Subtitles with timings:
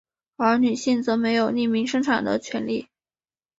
[0.37, 2.89] 而女性则没有匿名生产的权力。